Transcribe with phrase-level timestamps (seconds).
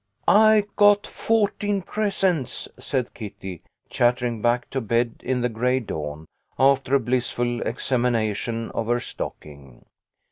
[0.51, 6.25] "I got fourteen presents," said Kitty, chattering back to bed in the gray dawn,
[6.57, 9.85] after a blissful examination of her stocking.